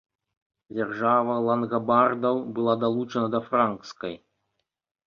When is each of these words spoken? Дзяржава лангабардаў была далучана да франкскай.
Дзяржава 0.75 1.35
лангабардаў 1.49 2.35
была 2.57 2.73
далучана 2.87 3.27
да 3.39 3.45
франкскай. 3.53 4.15